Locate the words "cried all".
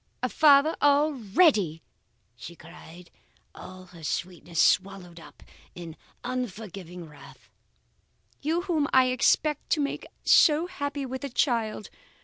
2.55-3.85